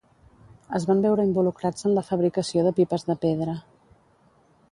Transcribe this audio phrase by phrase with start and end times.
[0.77, 3.57] Es van veure involucrats en la fabricació de pipes de pedra.